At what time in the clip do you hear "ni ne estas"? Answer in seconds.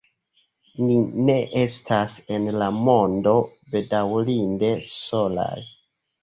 0.85-2.15